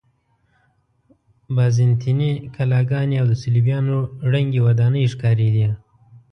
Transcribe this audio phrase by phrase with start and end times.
[1.55, 3.97] بازنطیني کلاګانې او د صلیبیانو
[4.31, 5.67] ړنګې ودانۍ ښکارېدې.